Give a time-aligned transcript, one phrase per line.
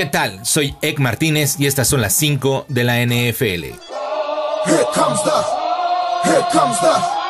[0.00, 0.46] ¿Qué tal?
[0.46, 3.64] Soy Ek Martínez y estas son las 5 de la NFL.
[4.64, 5.30] Here comes the,
[6.24, 7.20] here comes the.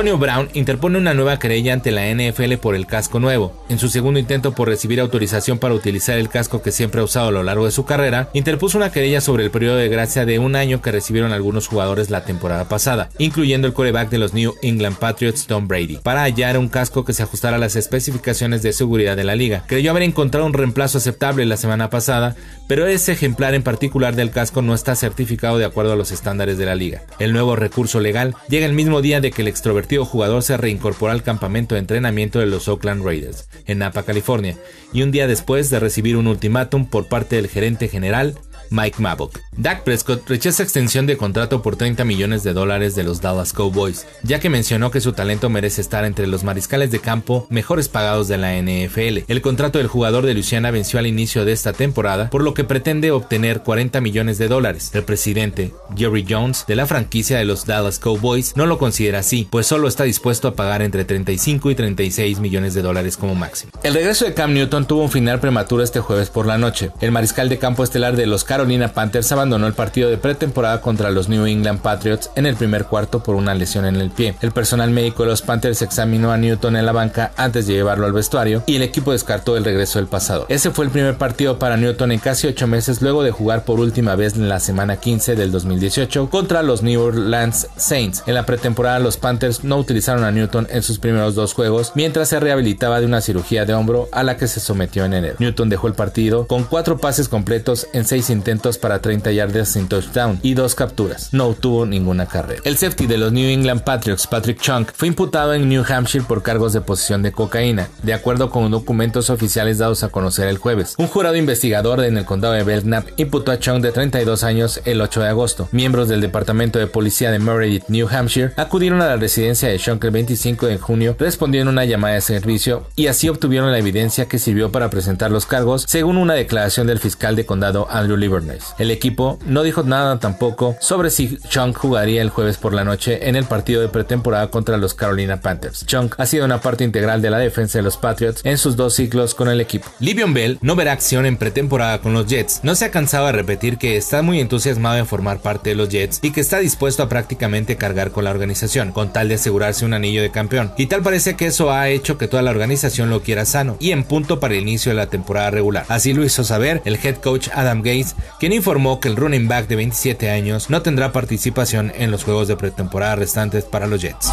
[0.00, 3.52] Antonio Brown interpone una nueva querella ante la NFL por el casco nuevo.
[3.68, 7.28] En su segundo intento por recibir autorización para utilizar el casco que siempre ha usado
[7.28, 10.38] a lo largo de su carrera, interpuso una querella sobre el periodo de gracia de
[10.38, 14.54] un año que recibieron algunos jugadores la temporada pasada, incluyendo el coreback de los New
[14.62, 18.72] England Patriots Tom Brady, para hallar un casco que se ajustara a las especificaciones de
[18.72, 19.64] seguridad de la liga.
[19.66, 22.36] Creyó haber encontrado un reemplazo aceptable la semana pasada,
[22.68, 26.56] pero ese ejemplar en particular del casco no está certificado de acuerdo a los estándares
[26.56, 27.02] de la liga.
[27.18, 31.12] El nuevo recurso legal llega el mismo día de que el extrovertido jugador se reincorpora
[31.12, 34.56] al campamento de entrenamiento de los Oakland Raiders, en Napa, California,
[34.92, 38.38] y un día después de recibir un ultimátum por parte del gerente general
[38.70, 39.38] Mike Mabock.
[39.56, 44.06] Dak Prescott rechaza extensión de contrato por 30 millones de dólares de los Dallas Cowboys,
[44.22, 48.28] ya que mencionó que su talento merece estar entre los mariscales de campo mejores pagados
[48.28, 49.24] de la NFL.
[49.28, 52.64] El contrato del jugador de Luisiana venció al inicio de esta temporada, por lo que
[52.64, 54.90] pretende obtener 40 millones de dólares.
[54.94, 59.48] El presidente, Jerry Jones, de la franquicia de los Dallas Cowboys, no lo considera así,
[59.50, 63.72] pues solo está dispuesto a pagar entre 35 y 36 millones de dólares como máximo.
[63.82, 66.90] El regreso de Cam Newton tuvo un final prematuro este jueves por la noche.
[67.00, 71.10] El mariscal de campo estelar de los Carolina Panthers abandonó el partido de pretemporada contra
[71.10, 74.34] los New England Patriots en el primer cuarto por una lesión en el pie.
[74.42, 78.04] El personal médico de los Panthers examinó a Newton en la banca antes de llevarlo
[78.04, 80.44] al vestuario y el equipo descartó el regreso del pasado.
[80.50, 83.80] Ese fue el primer partido para Newton en casi ocho meses luego de jugar por
[83.80, 88.24] última vez en la semana 15 del 2018 contra los New Orleans Saints.
[88.26, 92.28] En la pretemporada los Panthers no utilizaron a Newton en sus primeros dos juegos mientras
[92.28, 95.36] se rehabilitaba de una cirugía de hombro a la que se sometió en enero.
[95.38, 98.49] Newton dejó el partido con cuatro pases completos en seis intentos
[98.80, 101.32] para 30 yardas sin touchdown y dos capturas.
[101.32, 102.60] No obtuvo ninguna carrera.
[102.64, 106.42] El safety de los New England Patriots, Patrick Chung, fue imputado en New Hampshire por
[106.42, 110.94] cargos de posesión de cocaína, de acuerdo con documentos oficiales dados a conocer el jueves.
[110.98, 115.00] Un jurado investigador en el condado de Belknap imputó a Chung de 32 años el
[115.00, 115.68] 8 de agosto.
[115.72, 120.04] Miembros del departamento de policía de Meredith, New Hampshire, acudieron a la residencia de Chung
[120.04, 124.38] el 25 de junio, respondiendo una llamada de servicio y así obtuvieron la evidencia que
[124.38, 128.39] sirvió para presentar los cargos, según una declaración del fiscal de condado Andrew Lieber
[128.78, 133.28] el equipo no dijo nada tampoco sobre si Chung jugaría el jueves por la noche
[133.28, 135.84] en el partido de pretemporada contra los Carolina Panthers.
[135.86, 138.94] Chung ha sido una parte integral de la defensa de los Patriots en sus dos
[138.94, 139.88] ciclos con el equipo.
[139.98, 142.60] Livion Bell no verá acción en pretemporada con los Jets.
[142.62, 145.88] No se ha cansado de repetir que está muy entusiasmado en formar parte de los
[145.88, 149.84] Jets y que está dispuesto a prácticamente cargar con la organización, con tal de asegurarse
[149.84, 150.72] un anillo de campeón.
[150.76, 153.92] Y tal parece que eso ha hecho que toda la organización lo quiera sano y
[153.92, 155.84] en punto para el inicio de la temporada regular.
[155.88, 159.66] Así lo hizo saber el head coach Adam Gates quien informó que el running back
[159.66, 164.28] de 27 años no tendrá participación en los juegos de pretemporada restantes para los Jets.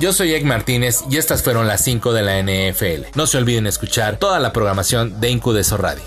[0.00, 3.16] Yo soy Egg Martínez y estas fueron las 5 de la NFL.
[3.16, 6.02] No se olviden escuchar toda la programación de Incudeso Radio.